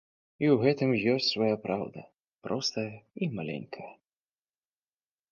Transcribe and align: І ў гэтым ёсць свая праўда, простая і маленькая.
І 0.43 0.47
ў 0.51 0.53
гэтым 0.63 0.91
ёсць 1.13 1.27
свая 1.33 1.57
праўда, 1.65 2.01
простая 2.47 2.93
і 3.25 3.27
маленькая. 3.41 3.91